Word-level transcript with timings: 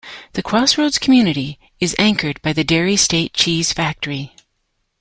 The 0.33 0.41
crossroads 0.41 0.97
community 0.97 1.59
is 1.79 1.95
anchored 1.99 2.41
by 2.41 2.53
the 2.53 2.63
Dairy 2.63 2.95
State 2.97 3.33
Cheese 3.35 3.71
factory. 3.71 4.33